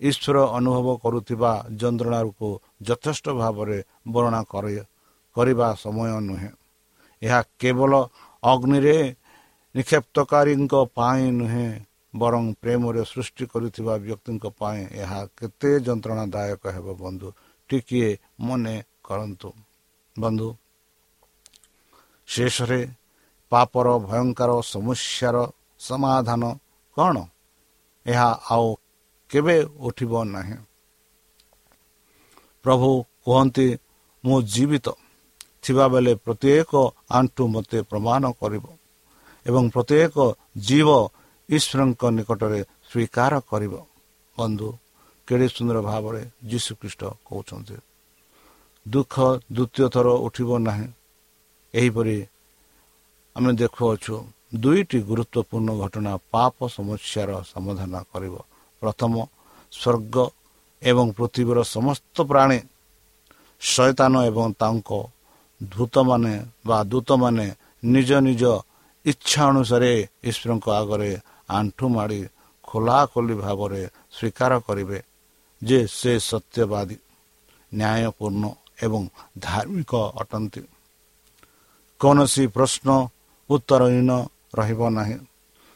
[0.00, 2.48] ଈଶ୍ୱର ଅନୁଭବ କରୁଥିବା ଯନ୍ତ୍ରଣାକୁ
[2.82, 3.78] ଯଥେଷ୍ଟ ଭାବରେ
[4.08, 4.42] ବର୍ଣ୍ଣନା
[5.36, 6.50] କରିବା ସମୟ ନୁହେଁ।
[7.22, 7.92] ଏହା କେବଳ
[8.42, 8.96] ଅଗ୍ନିରେ
[9.74, 11.68] ନିକ୍ଷେପ୍ତକାରୀଙ୍କ ପାଇଁ ନୁହେଁ
[12.14, 17.28] ବରଂ ପ୍ରେମରେ ସୃଷ୍ଟି କରିଥିବା ବ୍ୟକ୍ତିଙ୍କ ପାଇଁ ଏହା କେତେ ଯନ୍ତ୍ରଣାଦାୟକ ହେବ ବନ୍ଧୁ
[17.70, 19.50] ଟିକିଏ ମନେ କରନ୍ତୁ।
[20.16, 20.48] ବନ୍ଧୁ
[22.28, 22.80] ଶେଷରେ
[23.52, 25.36] ପାପର ଭୟଙ୍କର ସମସ୍ୟାର
[25.80, 26.42] ସମାଧାନ
[26.96, 27.16] କ'ଣ?
[28.06, 28.68] ଏହା ଆଉ
[29.34, 30.56] କେବେ ଉଠିବ ନାହିଁ।
[32.64, 32.90] ପ୍ରଭୁ
[33.24, 33.66] କୁହନ୍ତି
[34.24, 34.86] ମୁଁ ଜୀବିତ।
[35.64, 36.72] ଥିବାବେଳେ ପ୍ରତ୍ୟେକ
[37.10, 38.64] ଆଣ୍ଠୁ ମୋତେ ପ୍ରମାଣ କରିବ
[39.46, 40.16] ଏବଂ ପ୍ରତ୍ୟେକ
[40.66, 40.88] ଜୀବ
[41.48, 43.74] ଈଶ୍ୱରଙ୍କ ନିକଟରେ ସ୍ୱୀକାର କରିବ।
[44.36, 44.68] ବନ୍ଧୁ
[45.28, 47.76] କେଡ଼େ ସୁନ୍ଦର ଭାବରେ ଯୀଶୁଖ୍ରୀଷ୍ଟ କହୁଛନ୍ତି
[48.86, 49.14] ଦୁଃଖ
[49.56, 50.88] ଦ୍ୱିତୀୟ ଥର ଉଠିବ ନାହିଁ।
[51.74, 52.16] ଏହିପରି
[53.36, 54.14] ଆମେ ଦେଖୁଅଛୁ
[54.62, 58.34] ଦୁଇଟି ଗୁରୁତ୍ୱପୂର୍ଣ୍ଣ ଘଟଣା ପାପ ସମସ୍ୟାର ସମାଧାନ କରିବ।
[58.84, 59.12] ପ୍ରଥମ
[59.72, 60.16] ସ୍ୱର୍ଗ
[60.82, 62.58] ଏବଂ ପୃଥିବୀର ସମସ୍ତ ପ୍ରାଣୀ
[63.60, 64.90] ଶୈତାନ ଏବଂ ତାଙ୍କ
[65.60, 66.34] ଦୂତମାନେ
[66.66, 67.46] ବା ଦୂତମାନେ
[67.84, 68.42] ନିଜ ନିଜ
[69.04, 69.92] ଇଚ୍ଛା ଅନୁସାରେ
[70.24, 71.10] ଈଶ୍ୱରଙ୍କ ଆଗରେ
[71.48, 72.20] ଆଣ୍ଠୁ ମାଡ଼ି
[72.64, 73.82] ଖୋଲାଖୋଲି ଭାବରେ
[74.16, 74.98] ସ୍ୱୀକାର କରିବେ
[75.62, 76.96] ଯେ ସେ ସତ୍ୟବାଦୀ
[77.72, 78.44] ନ୍ୟାୟପୂର୍ଣ୍ଣ
[78.82, 79.02] ଏବଂ
[79.38, 80.62] ଧାର୍ମିକ ଅଟନ୍ତି।
[82.00, 82.88] କୌଣସି ପ୍ରଶ୍ନ
[83.50, 84.10] ଉତ୍ତରହୀନ
[84.58, 85.18] ରହିବ ନାହିଁ।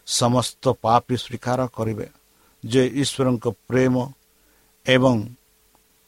[0.07, 2.07] ସମସ୍ତ ପାପି ସ୍ୱୀକାର କରିବେ।
[2.65, 3.95] ଯେ ଈଶ୍ୱରଙ୍କ ପ୍ରେମ
[4.87, 5.17] ଏବଂ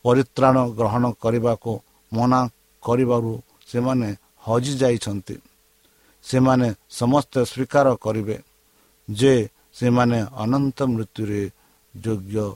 [0.05, 1.73] ପରିତ୍ରାଣ ଗ୍ରହଣ କରିବାକୁ
[2.13, 2.41] ମନା
[2.83, 3.33] କରିବାରୁ
[3.69, 4.09] ସେମାନେ
[4.47, 5.37] ହଜିଯାଇଛନ୍ତି
[6.25, 8.37] ସେମାନେ ସମସ୍ତେ ସ୍ୱୀକାର କରିବେ
[9.09, 9.35] ଯେ
[9.75, 11.43] ସେମାନେ ଅନନ୍ତ ମୃତ୍ୟୁରେ
[11.95, 12.47] ଯୋଗ୍ୟ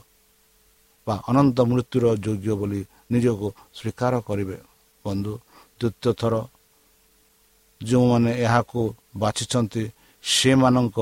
[1.07, 2.81] ବା ଅନନ୍ତ ମୃତ୍ୟୁର ଯୋଗ୍ୟ ବୋଲି
[3.11, 4.57] ନିଜକୁ ସ୍ୱୀକାର କରିବେ।
[5.05, 5.33] ବନ୍ଧୁ
[5.79, 6.33] ଦ୍ୱିତୀୟ ଥର
[7.81, 8.81] ଯେଉଁମାନେ ଏହାକୁ
[9.17, 9.83] ବାଛିଛନ୍ତି
[10.23, 10.97] ସେମାନଙ୍କ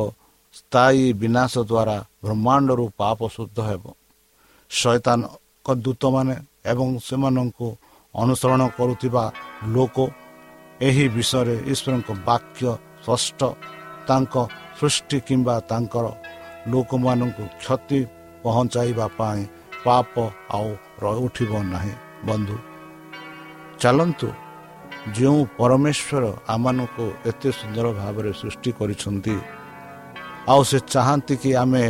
[0.57, 3.83] ସ୍ଥାୟୀ ବିନାଶ ଦ୍ୱାରା ବ୍ରହ୍ମାଣ୍ଡରୁ ପାପ ଶୁଦ୍ଧ ହେବ।
[4.71, 6.35] ଶୈତାନଙ୍କ ଦୂତମାନେ
[6.71, 7.67] ଏବଂ ସେମାନଙ୍କୁ
[8.13, 9.23] ଅନୁସରଣ କରୁଥିବା
[9.75, 9.97] ଲୋକ
[10.87, 12.63] ଏହି ବିଷୟରେ ଈଶ୍ୱରଙ୍କ ବାକ୍ୟ
[13.03, 13.41] ସ୍ପଷ୍ଟ।
[14.07, 14.35] ତାଙ୍କ
[14.79, 16.05] ସୃଷ୍ଟି କିମ୍ବା ତାଙ୍କର
[16.71, 17.99] ଲୋକମାନଙ୍କୁ କ୍ଷତି
[18.43, 19.41] ପହଞ୍ଚାଇବା ପାଇଁ
[19.85, 20.13] ପାପ
[20.55, 20.69] ଆଉ
[21.25, 21.93] ଉଠିବ ନାହିଁ।
[22.27, 22.57] ବନ୍ଧୁ
[23.81, 24.27] ଚାଲନ୍ତୁ
[25.15, 29.35] ଯେଉଁ ପରମେଶ୍ୱର ଆମମାନଙ୍କୁ ଏତେ ସୁନ୍ଦର ଭାବରେ ସୃଷ୍ଟି କରିଛନ୍ତି
[30.43, 31.83] ଆଉ ସେ ଚାହାନ୍ତି କି ଆମେ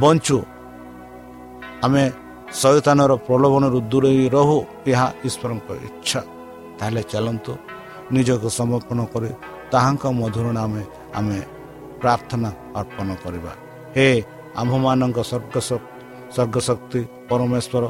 [0.00, 0.38] ବଞ୍ଚୁ
[1.84, 2.04] ଆମେ
[2.60, 4.56] ଶୈତାନର ପ୍ରଲୋଭନରୁ ଦୂରେଇ ରହୁ
[4.90, 6.20] ଏହା ଈଶ୍ୱରଙ୍କ ଇଚ୍ଛା
[6.78, 7.52] ତାହେଲେ ଚାଲନ୍ତୁ
[8.14, 9.30] ନିଜକୁ ସମର୍ପଣ କରି
[9.72, 10.82] ତାହାଙ୍କ ମଧୁର ନାମେ
[11.18, 11.38] ଆମେ
[12.00, 13.52] ପ୍ରାର୍ଥନା ଅର୍ପଣ କରିବା
[13.94, 14.06] ହେ
[14.60, 15.56] ଆମ୍ଭମାନଙ୍କ ସ୍ୱର୍ଗ
[16.34, 17.84] ସ୍ୱର୍ଗଶକ୍ତି ପରମେଶ୍ୱର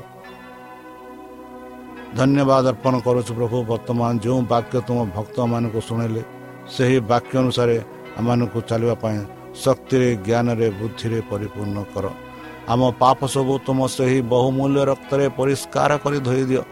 [2.18, 6.22] ଧନ୍ୟବାଦ ଅର୍ପଣ କରୁଛୁ ପ୍ରଭୁ ବର୍ତ୍ତମାନ ଯେଉଁ ବାକ୍ୟ ତୁମ ଭକ୍ତମାନଙ୍କୁ ଶୁଣିଲେ
[6.74, 7.76] ସେହି ବାକ୍ୟ ଅନୁସାରେ
[8.18, 9.18] ଆମମାନଙ୍କୁ ଚାଲିବା ପାଇଁ
[9.62, 12.06] ଶକ୍ତିରେ ଜ୍ଞାନରେ ବୁଦ୍ଧିରେ ପରିପୂର୍ଣ୍ଣ କର।
[12.72, 16.62] ଆମ ପାପ ସବୁ ତୁମ ସେହି ବହୁମୂଲ୍ୟ ରକ୍ତରେ ପରିଷ୍କାର କରି ଧୋଇ ଦିଅ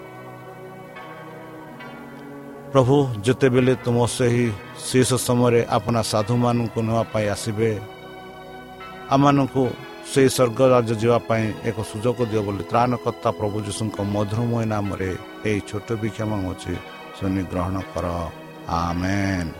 [2.73, 4.47] ପ୍ରଭୁ ଯେତେବେଳେ ତୁମ ସେହି
[4.89, 7.71] ଶେଷ ସମୟରେ ଆପଣା ସାଧୁମାନଙ୍କୁ ନେବା ପାଇଁ ଆସିବେ
[9.15, 9.65] ଆମମାନଙ୍କୁ
[10.11, 15.11] ସେହି ସ୍ୱର୍ଗ ରାଜ୍ୟ ଯିବା ପାଇଁ ଏକ ସୁଯୋଗ ଦିଅ ବୋଲି ତ୍ରାଣକର୍ତ୍ତା ପ୍ରଭୁ ଯୀଶୁଙ୍କ ମଧୁରମୟ ନାମରେ
[15.49, 16.75] ଏହି ଛୋଟ ବିକ୍ଷମ ଅଛି
[17.17, 18.07] ଶୁଣି ଗ୍ରହଣ କର।
[18.81, 19.60] ଆମେନ୍।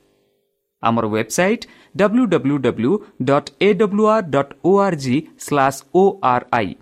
[0.83, 2.91] ଆମର website W W W
[3.29, 6.73] dot A W R dot O R G slash O R I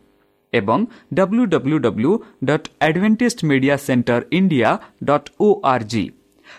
[0.54, 2.14] ଏବଂ W W W
[2.46, 4.72] dot Adventist Media Centre India
[5.04, 6.06] dot O R G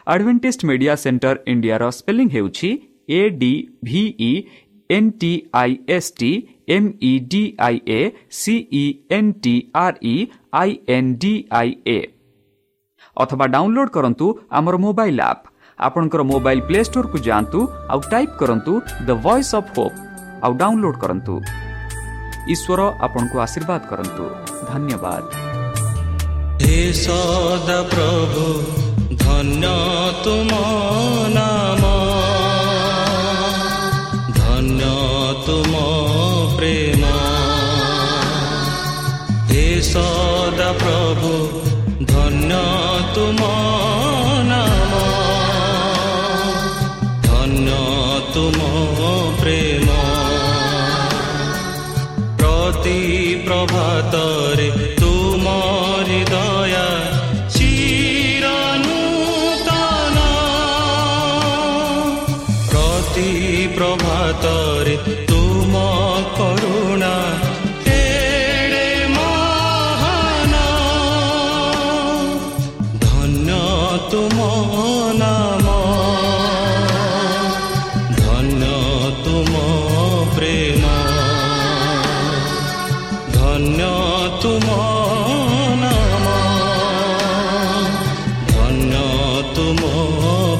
[0.06, 2.70] Adventist Media Centre ଇଣ୍ଡିଆର spelling ହେଉଛି
[3.10, 3.52] A D
[3.84, 4.32] V E
[4.90, 6.30] N T I S T
[6.76, 8.00] M E D I A
[8.38, 8.84] C E
[9.18, 10.16] N T R E
[10.60, 11.98] I N D I A
[13.16, 14.26] ଅଥବା download କରନ୍ତୁ
[14.58, 17.59] ଆମର mobile app ଆପଣଙ୍କର mobile play ଷ୍ଟୋରକୁ ଯାଆନ୍ତୁ
[17.93, 18.73] ଆଉ type କରନ୍ତୁ
[19.07, 19.97] the Voice of Hope
[20.43, 21.33] ଆଉ download କରନ୍ତୁ
[22.53, 24.23] ଈଶ୍ୱର ଆପଣଙ୍କୁ ଆଶୀର୍ବାଦ କରନ୍ତୁ
[24.69, 25.23] ଧନ୍ୟବାଦ
[26.59, 28.43] हे सदा प्रभु
[29.15, 29.71] धन्य
[30.25, 30.51] तुम
[31.35, 31.81] नाम
[34.37, 34.85] धन्य
[35.47, 35.73] तुम
[36.57, 37.03] प्रेम
[39.49, 41.33] हे सदा प्रभु
[42.05, 42.61] धन्य
[43.15, 43.39] तुम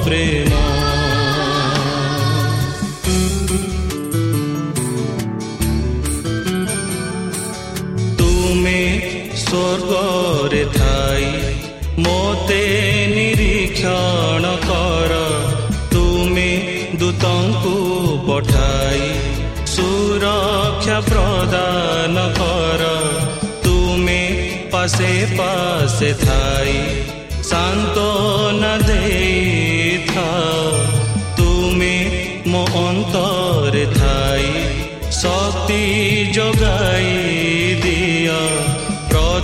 [0.05, 0.21] pre
[8.19, 8.81] ତୁମେ
[9.43, 11.29] ସ୍ୱର୍ଗରେ ଥାଇ
[12.05, 12.63] ମୋତେ
[13.15, 15.13] ନିରୀକ୍ଷଣ କର
[15.95, 16.51] ତୁମେ
[17.01, 17.75] ଦୂତଙ୍କୁ
[18.29, 19.09] ପଠାଇ
[19.75, 22.83] ସୁରକ୍ଷା ପ୍ରଦାନ କର
[23.65, 24.21] ତୁମେ
[24.73, 26.79] ପାଶେ ପାଶେ ଥାଇ
[27.51, 28.10] ଶାନ୍ତ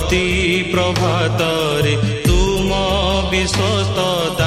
[0.06, 1.92] ପ୍ରତି ପ୍ରଭାତରେ
[2.26, 2.70] ତୁମ
[3.30, 4.46] ବିଶ୍ୱସ୍ତତା